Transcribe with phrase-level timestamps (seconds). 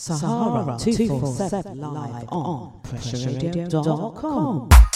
[0.00, 4.89] Sahara 247 live on pressureradio.com.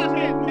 [0.00, 0.49] Gracias.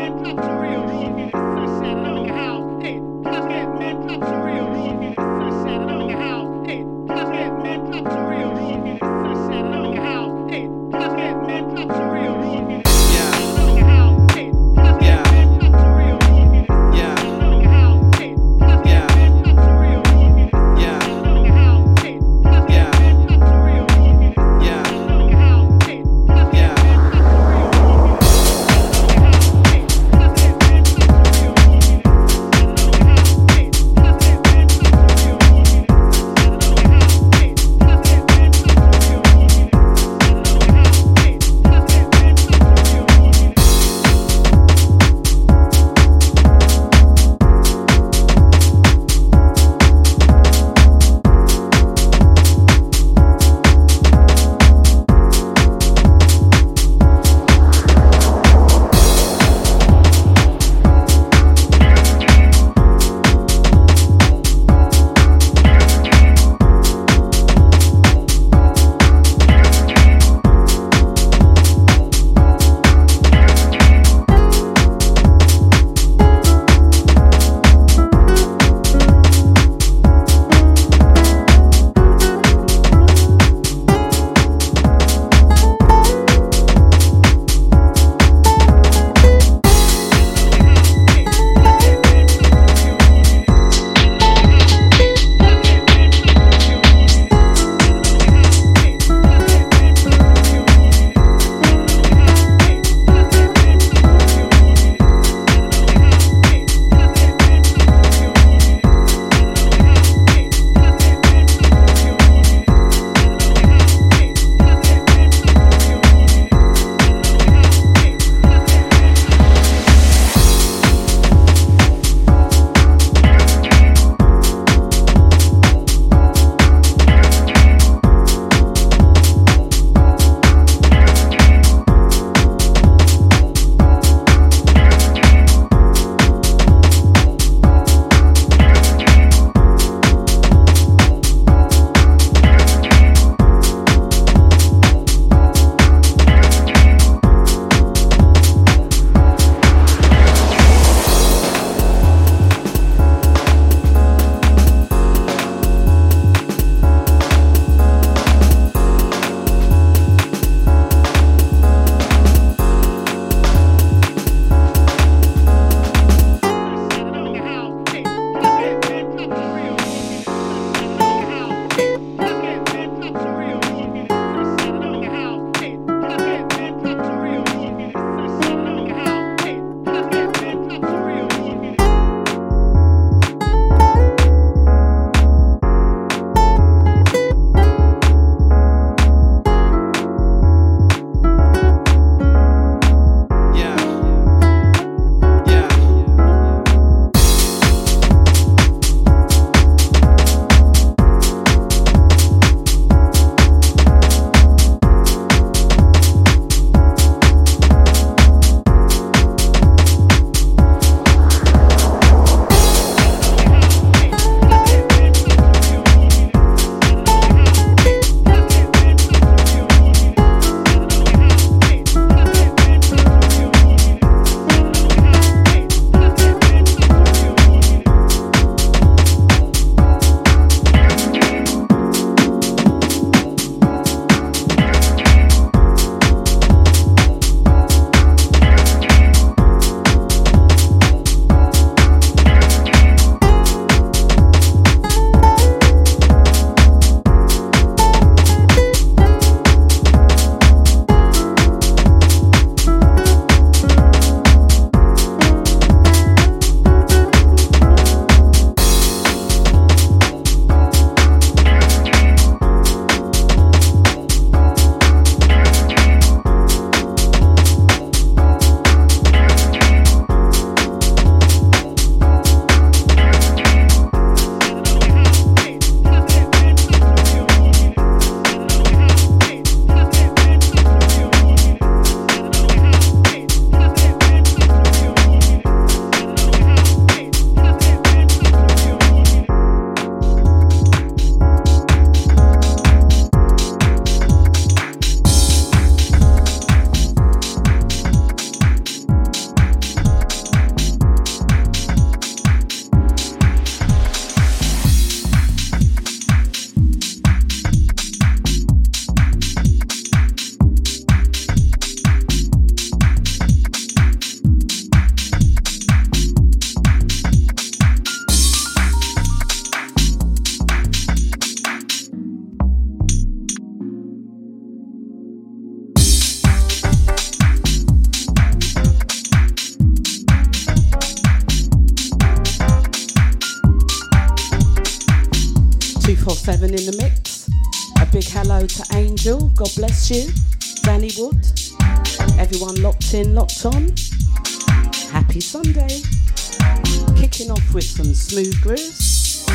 [347.80, 349.26] Some smooth grooves.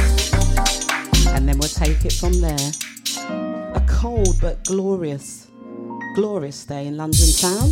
[1.28, 2.72] And then we'll take it from there.
[3.74, 5.46] A cold but glorious,
[6.14, 7.70] glorious day in London town.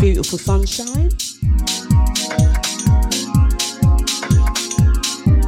[0.00, 1.10] Beautiful sunshine.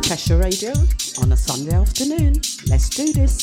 [0.02, 0.74] Pressure Radio
[1.20, 2.34] on a Sunday afternoon.
[2.68, 3.41] Let's do this.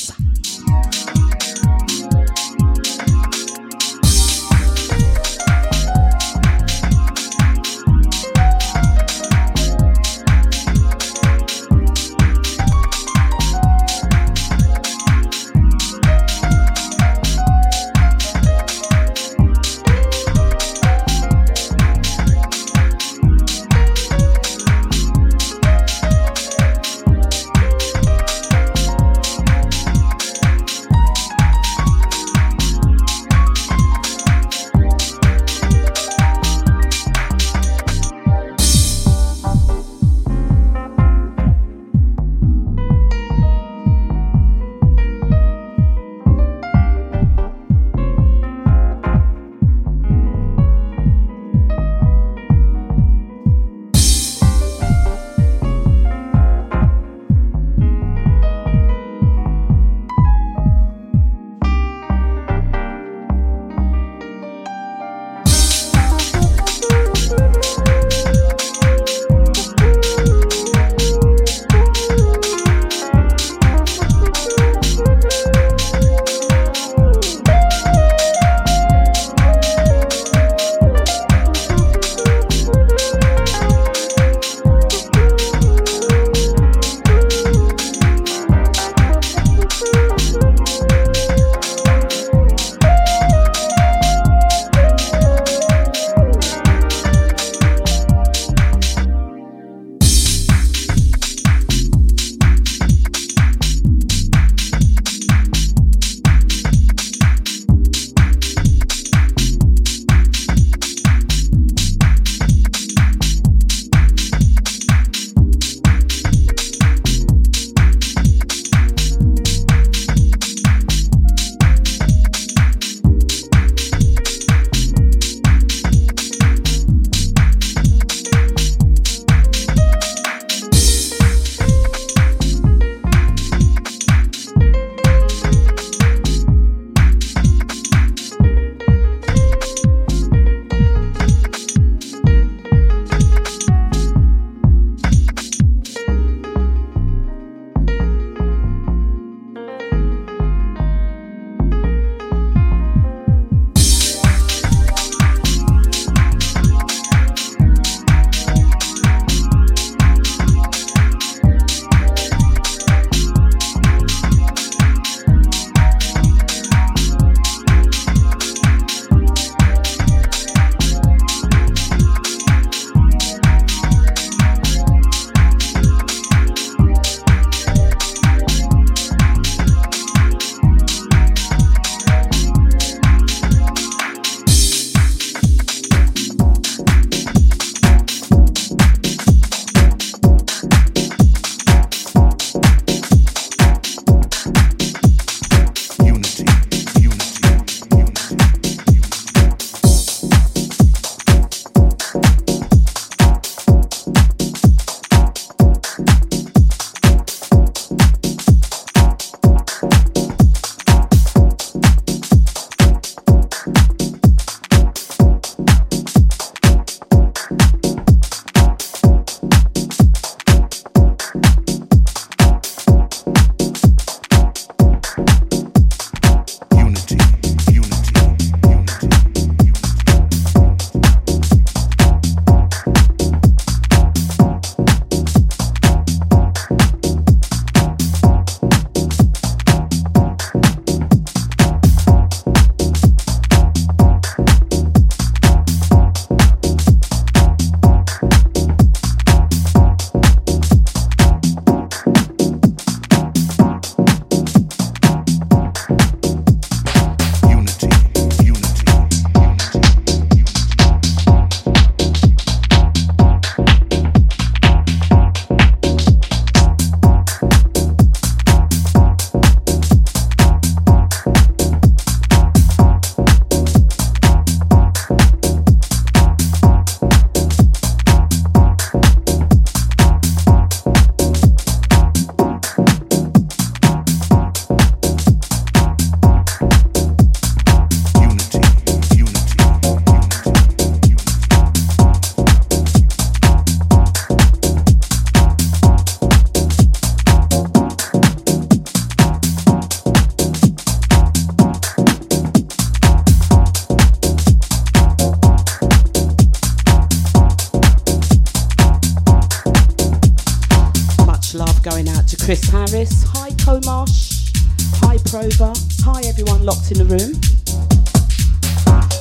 [316.70, 317.34] Locked in the room.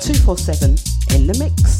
[0.02, 0.76] 247
[1.14, 1.77] in the mix.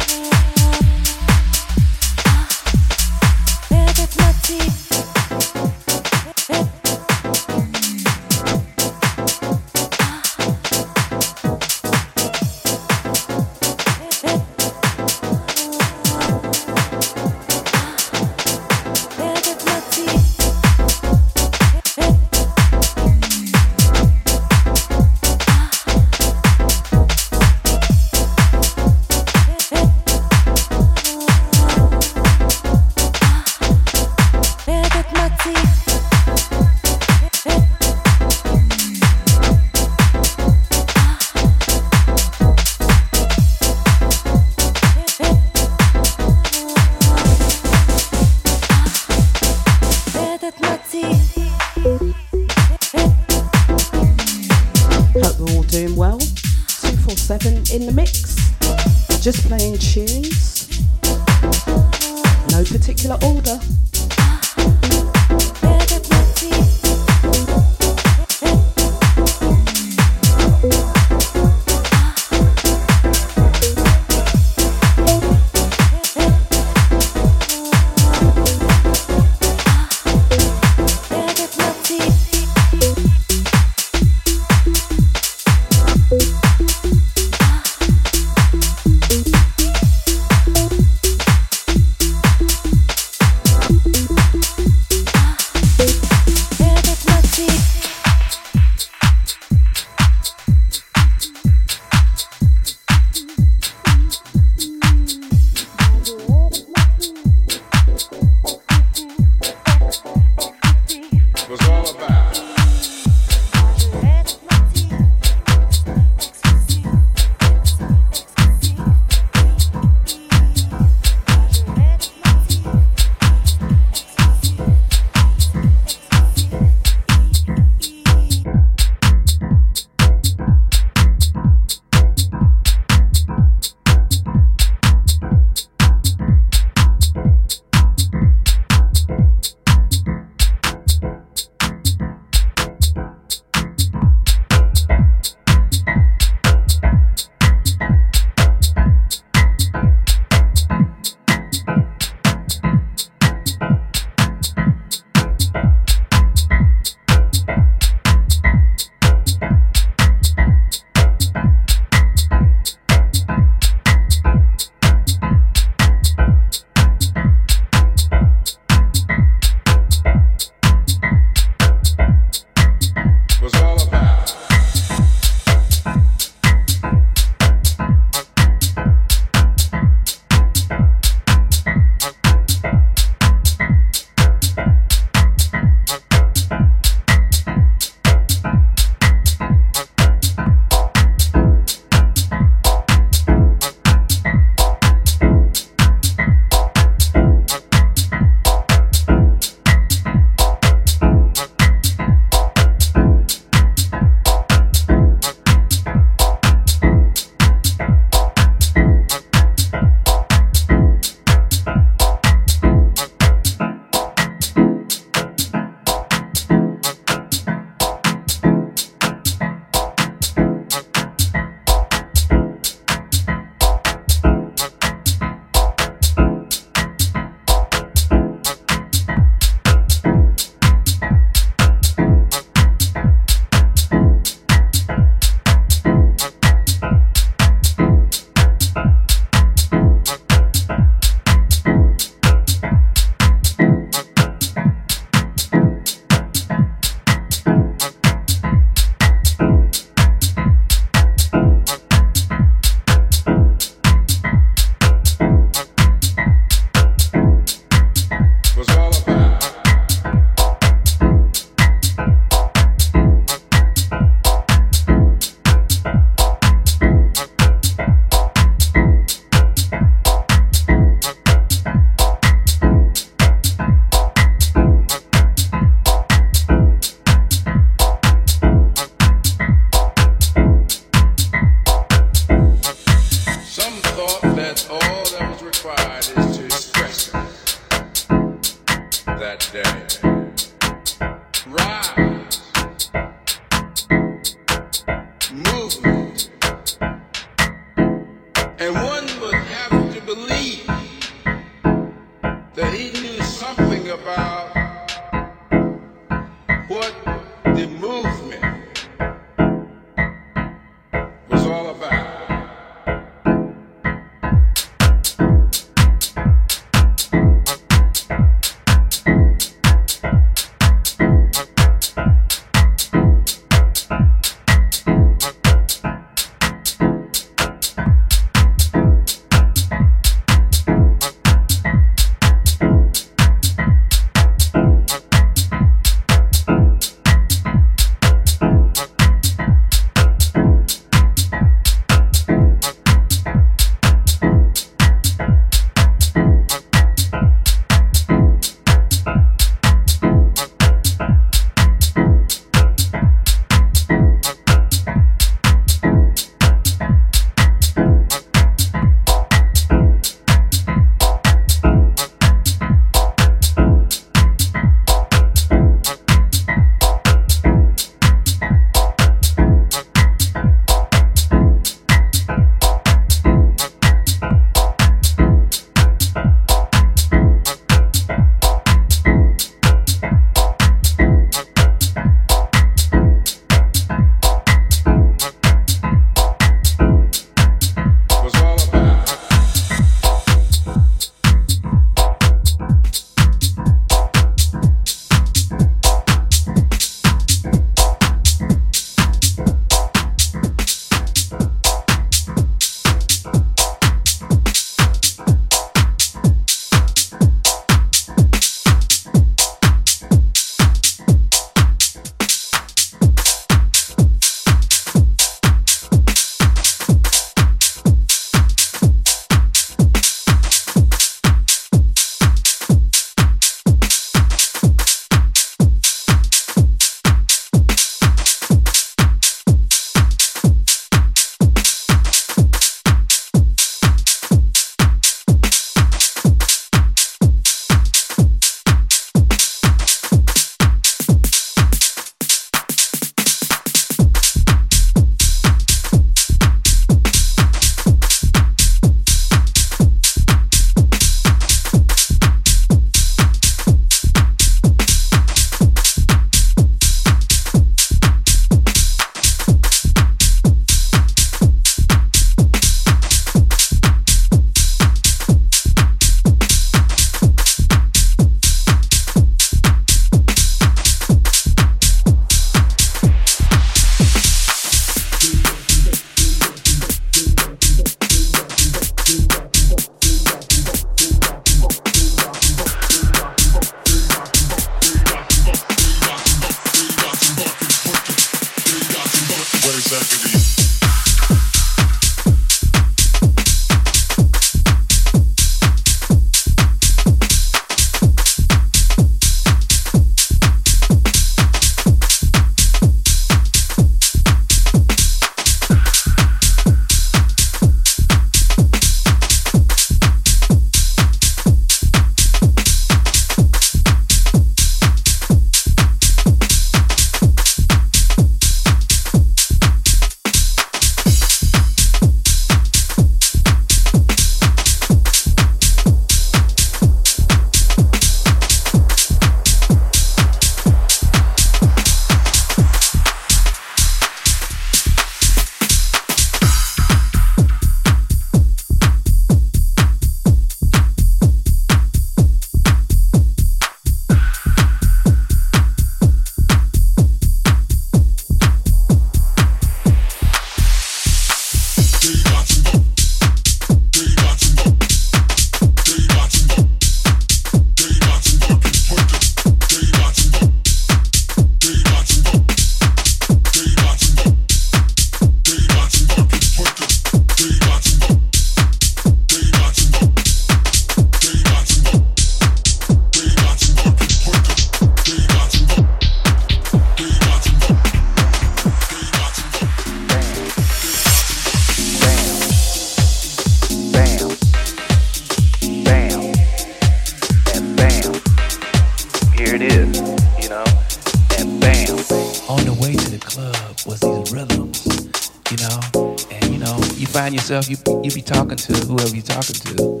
[597.52, 600.00] Yourself you you be talking to whoever you're talking to,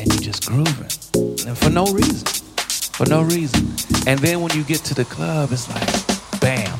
[0.00, 0.88] and you're just grooving,
[1.46, 2.26] and for no reason,
[2.96, 3.66] for no reason.
[4.06, 6.75] And then when you get to the club, it's like, bam.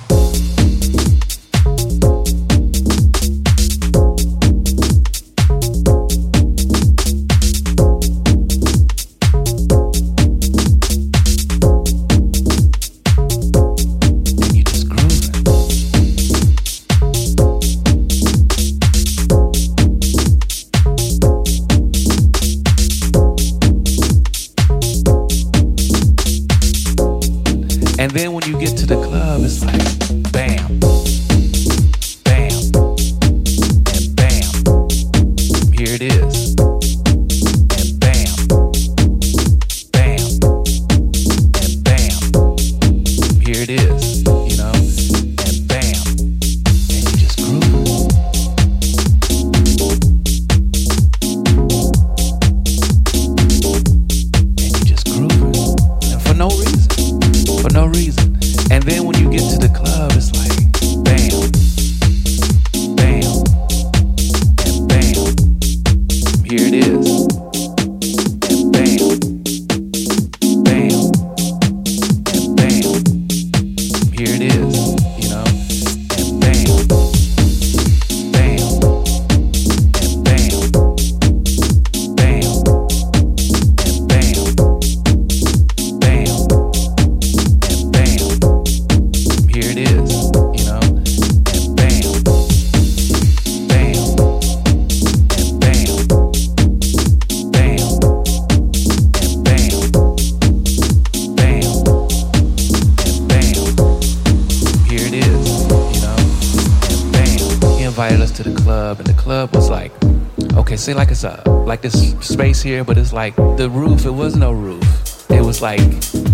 [110.87, 114.07] Say like it's a like this space here, but it's like the roof.
[114.07, 114.87] It was no roof.
[115.28, 115.80] It was like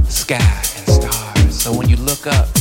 [0.04, 0.36] sky
[0.76, 1.62] and stars.
[1.62, 2.51] So when you look up,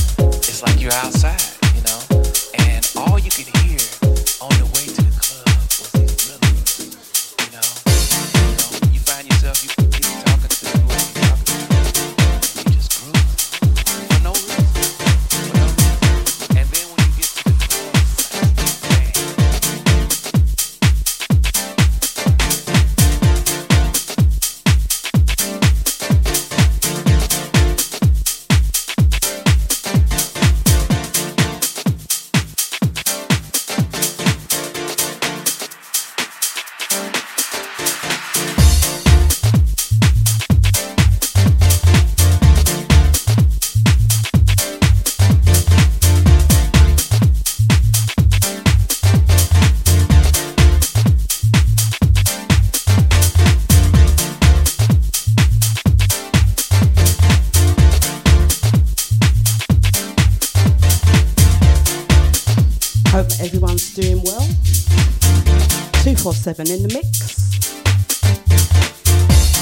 [66.53, 67.19] 7 in the mix.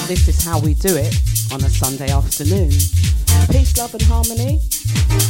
[0.07, 1.15] This is how we do it
[1.53, 2.71] on a Sunday afternoon.
[3.51, 4.59] Peace, love and harmony.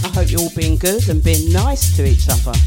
[0.05, 2.57] I hope you're all being good and being nice to each other.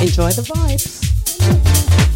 [0.00, 2.15] Enjoy the vibes.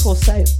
[0.00, 0.59] 247,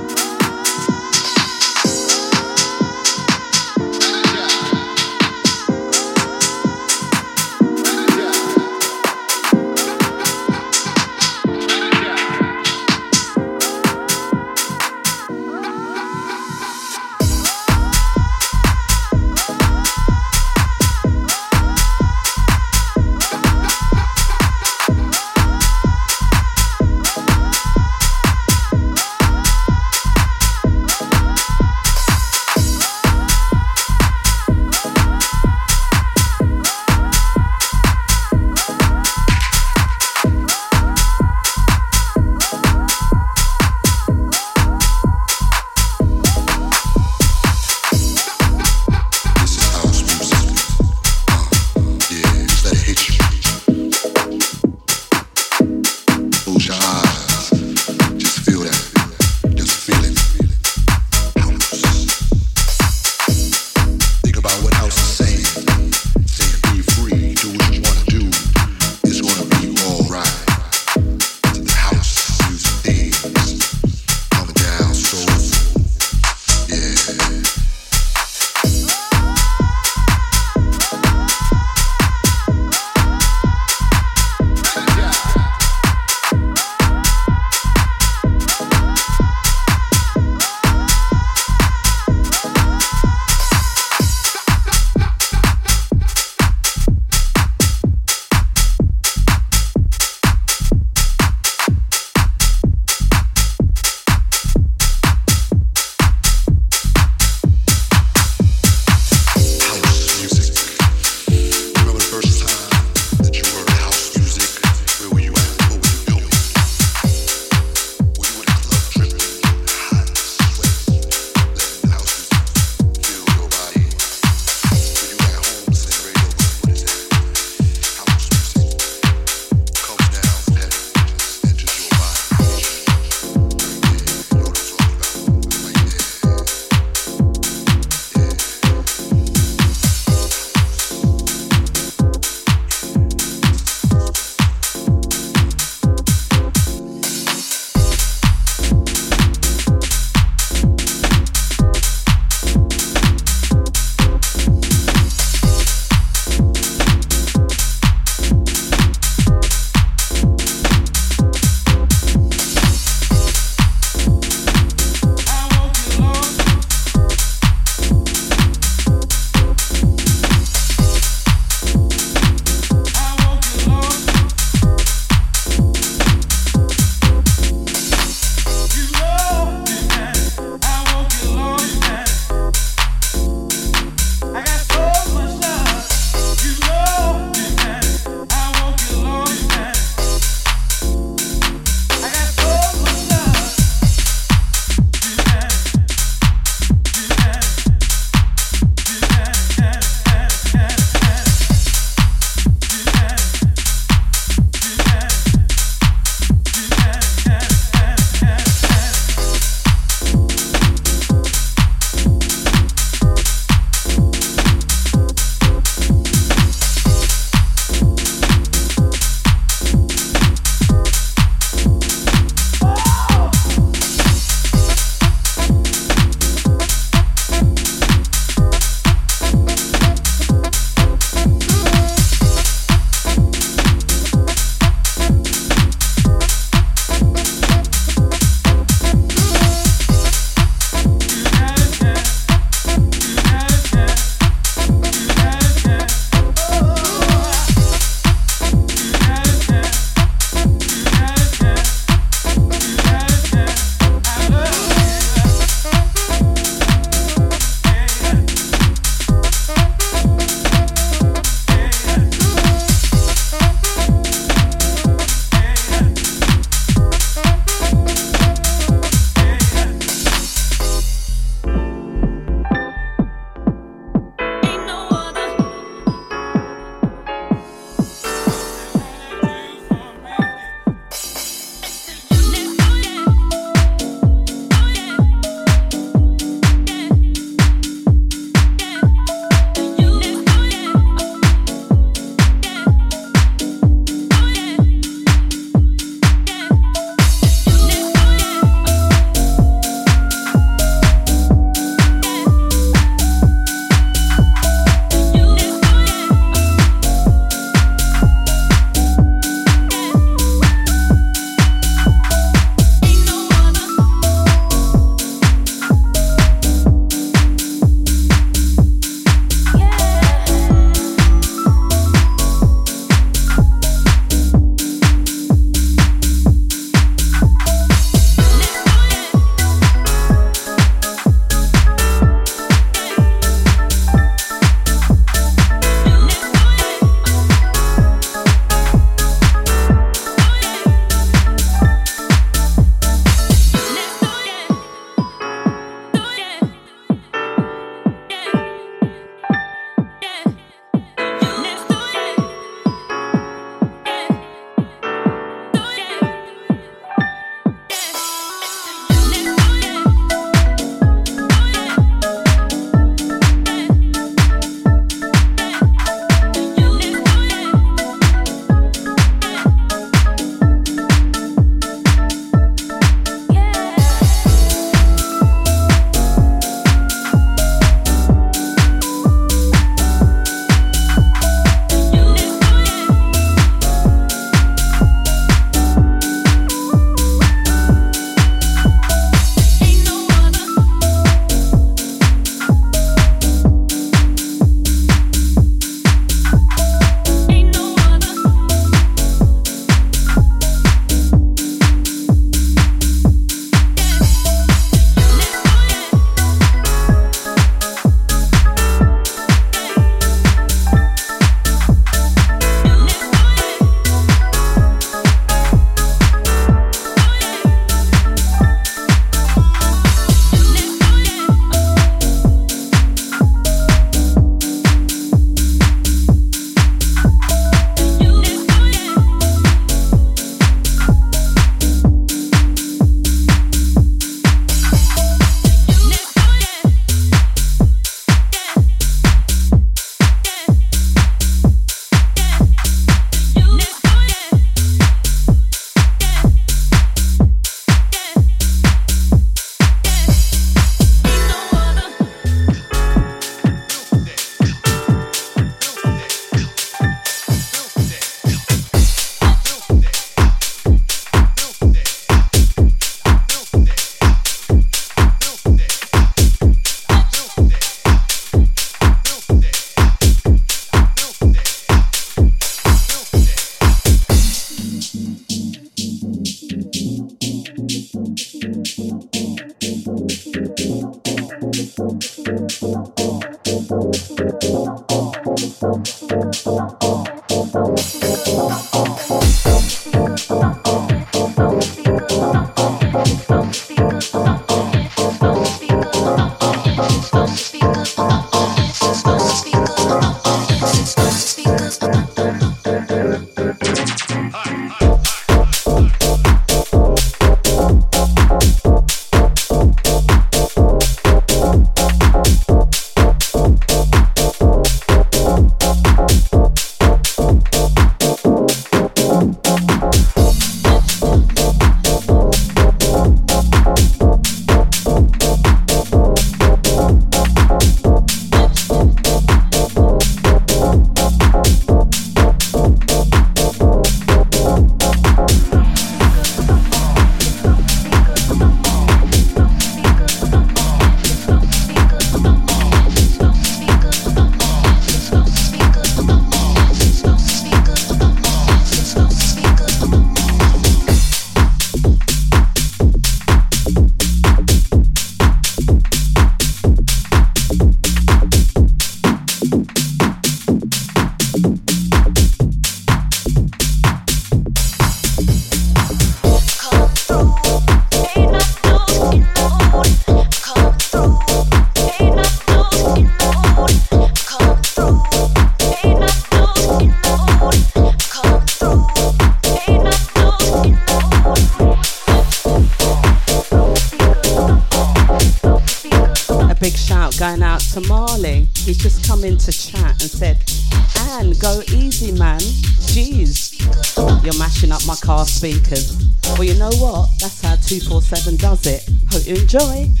[599.61, 600.00] enjoy.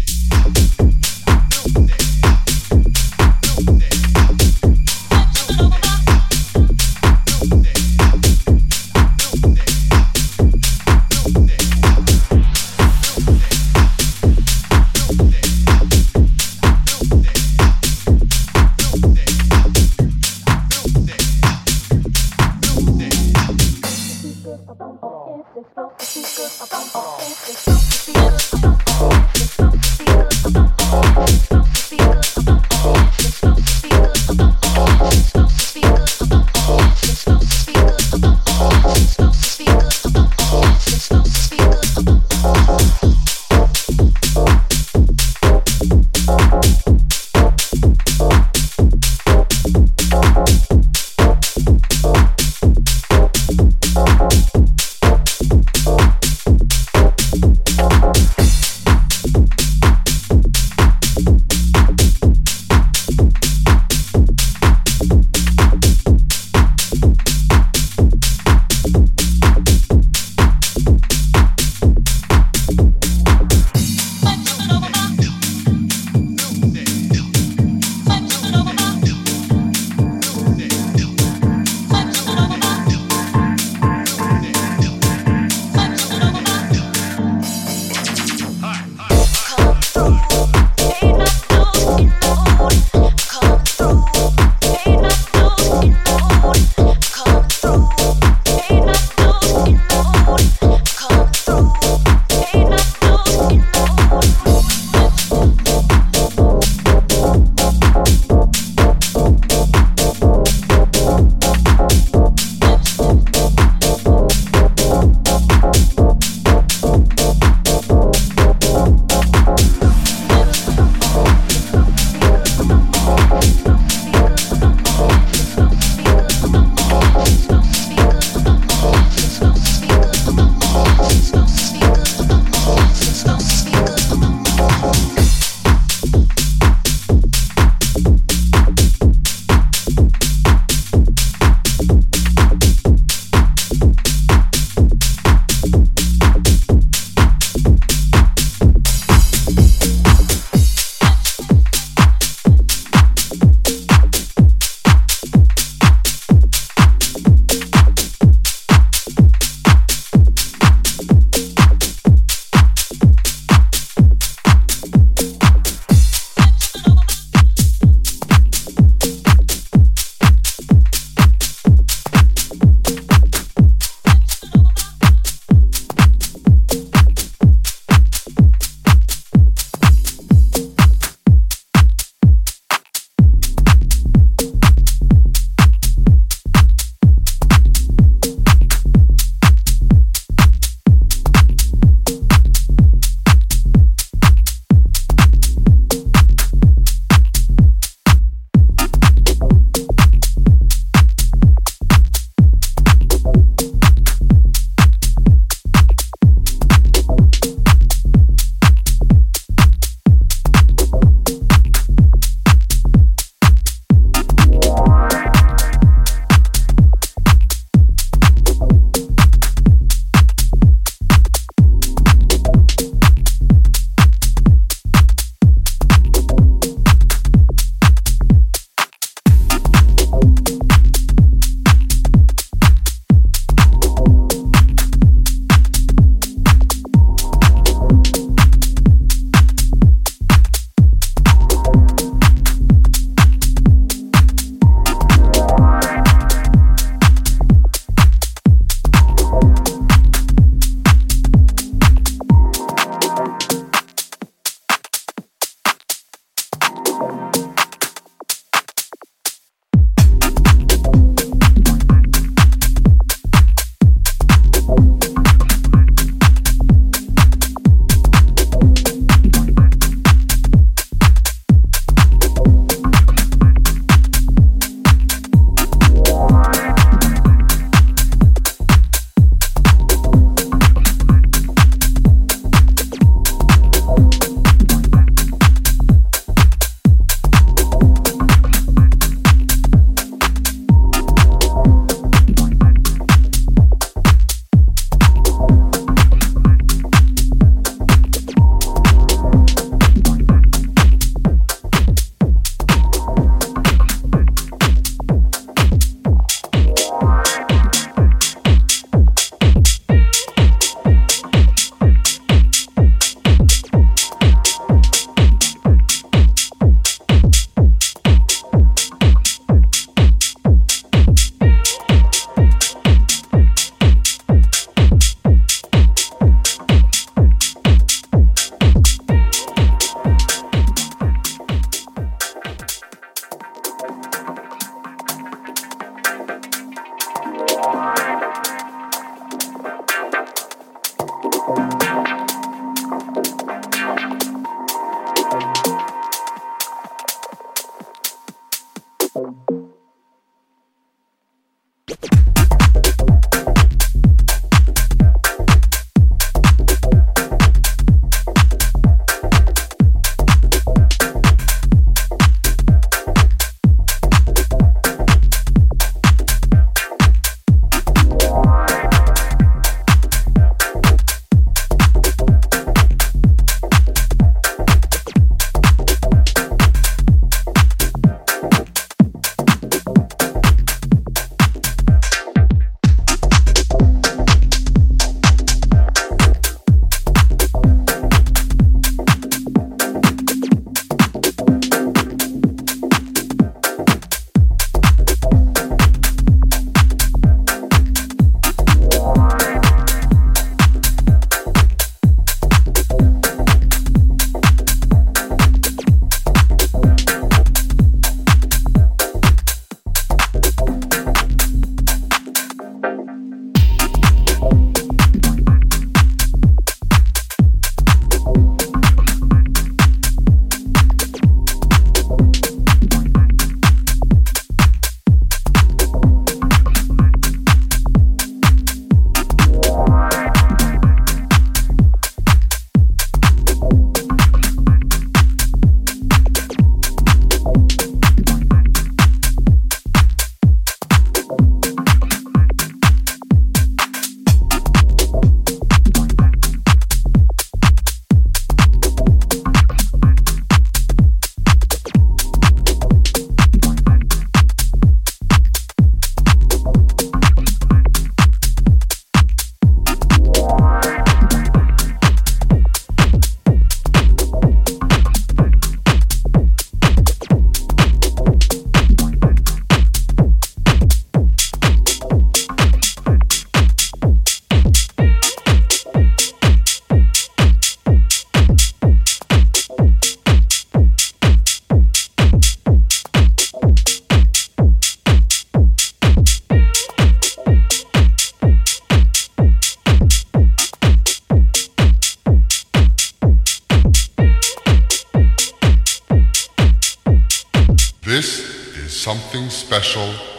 [499.71, 500.30] Special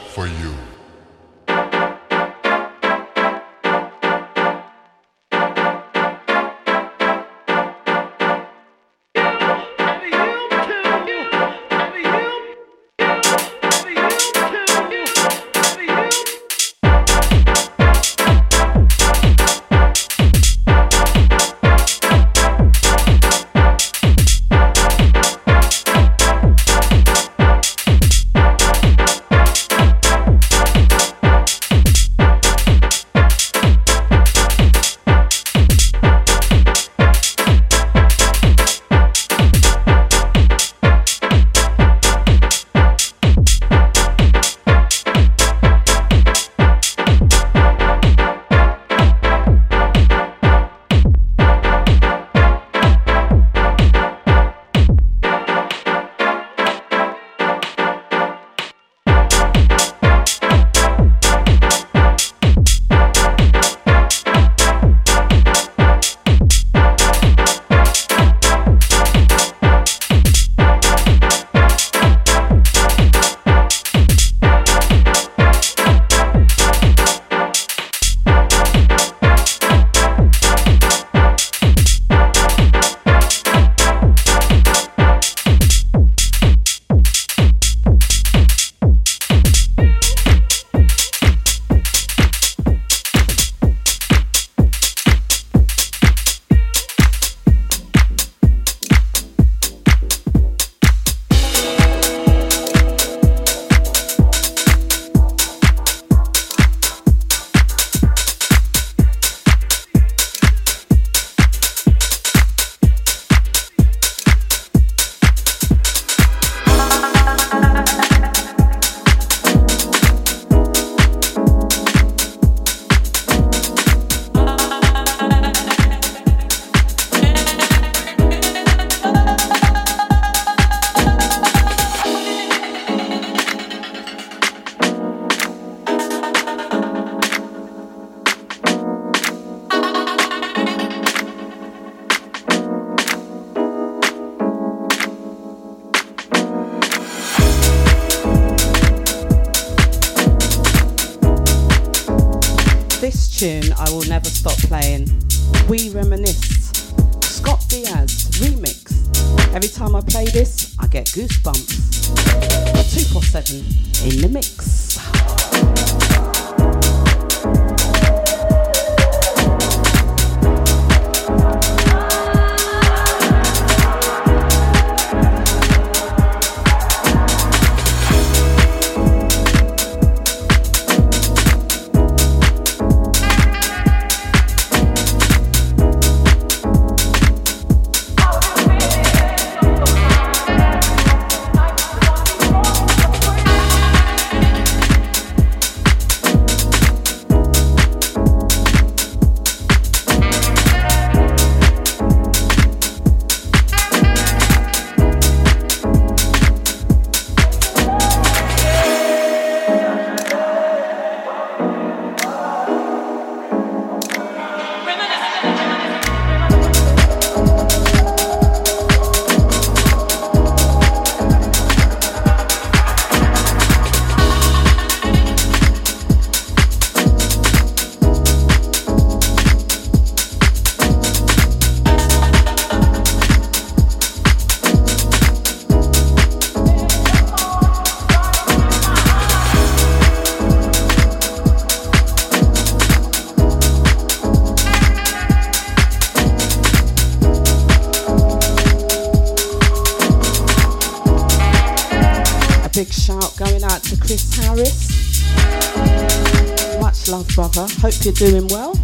[257.37, 258.75] you're doing well.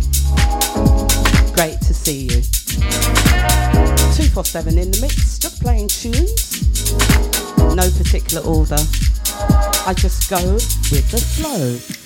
[1.54, 2.40] Great to see you.
[4.16, 6.62] 247 in the mix, just playing tunes.
[7.58, 8.78] No particular order.
[9.86, 11.97] I just go with the flow.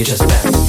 [0.00, 0.59] you just bounce.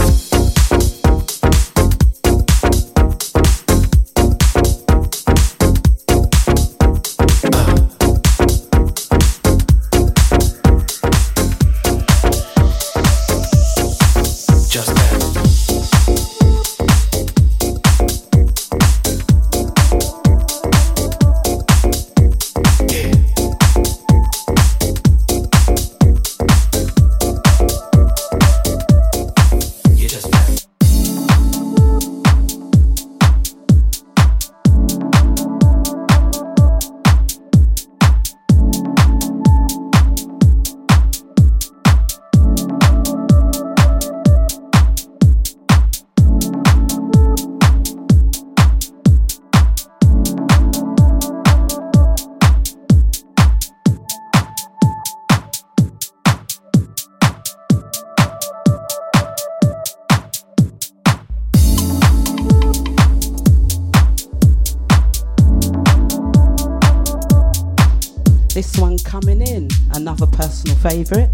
[71.05, 71.29] Favourite.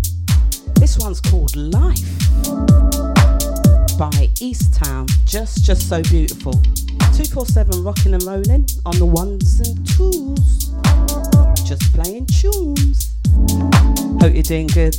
[0.76, 1.99] This one's called Life
[3.98, 5.10] by Easttown.
[5.26, 6.53] Just, just so beautiful.
[6.53, 10.69] 247 rocking and rolling on the ones and twos.
[11.68, 13.14] Just playing tunes.
[14.22, 14.95] Hope you're doing good.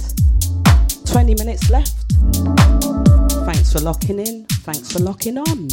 [1.06, 1.94] 20 minutes left.
[3.46, 4.44] Thanks for locking in.
[4.46, 5.68] Thanks for locking on.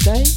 [0.00, 0.29] Today.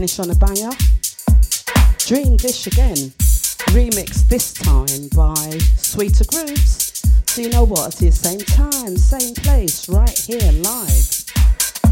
[0.00, 0.74] Finish on a banger.
[1.98, 3.12] Dream Dish again,
[3.76, 7.02] remix this time by Sweeter Grooves.
[7.26, 11.04] So you know what, it's the same time, same place, right here live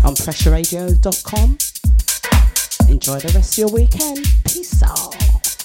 [0.06, 1.58] on pressureradio.com.
[2.88, 4.24] Enjoy the rest of your weekend.
[4.46, 5.57] Peace out.